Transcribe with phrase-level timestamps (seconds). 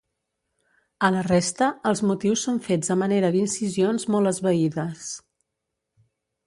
[1.07, 5.11] A la resta, els motius són fets a manera d'incisions molt esvaïdes.